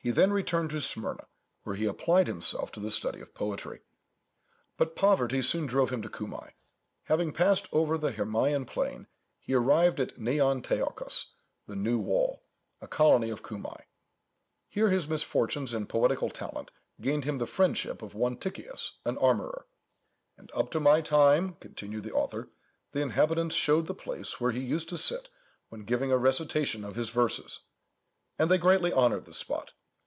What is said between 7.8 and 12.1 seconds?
the Hermæan plain, he arrived at Neon Teichos, the New